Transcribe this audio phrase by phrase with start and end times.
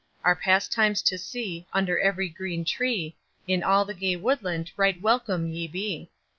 [0.23, 3.15] Our pastimes to see, Under every green tree,
[3.47, 6.09] In all the gay woodland, right welcome ye be.